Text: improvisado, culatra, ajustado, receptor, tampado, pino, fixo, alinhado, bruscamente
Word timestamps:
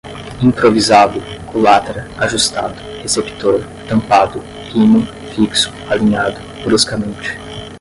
improvisado, 0.41 1.21
culatra, 1.51 2.09
ajustado, 2.17 2.73
receptor, 3.03 3.63
tampado, 3.87 4.41
pino, 4.73 5.05
fixo, 5.35 5.71
alinhado, 5.91 6.37
bruscamente 6.63 7.37